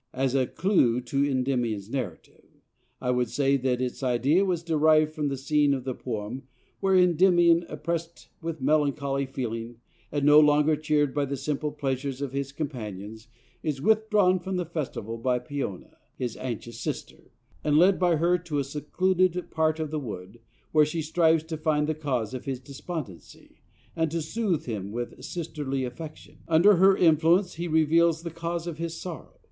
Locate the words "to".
0.99-1.23, 18.39-18.57, 21.43-21.57, 24.09-24.23